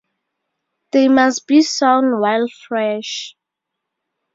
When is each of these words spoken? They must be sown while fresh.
They 0.93 1.09
must 1.09 1.45
be 1.45 1.61
sown 1.61 2.19
while 2.19 2.47
fresh. 2.67 3.35